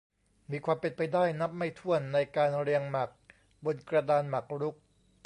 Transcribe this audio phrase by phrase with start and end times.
[0.51, 3.09] มีความเป็นไปได้นับไม่ถ้วน ในการเรียงหมาก
[3.65, 4.75] บนกระดานหมากรุก